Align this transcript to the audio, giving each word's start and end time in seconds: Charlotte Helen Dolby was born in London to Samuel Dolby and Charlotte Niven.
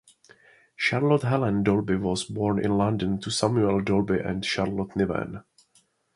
Charlotte 0.75 1.21
Helen 1.21 1.61
Dolby 1.61 1.95
was 1.95 2.23
born 2.23 2.57
in 2.57 2.75
London 2.75 3.19
to 3.19 3.29
Samuel 3.29 3.81
Dolby 3.81 4.19
and 4.19 4.43
Charlotte 4.43 4.95
Niven. 4.95 5.43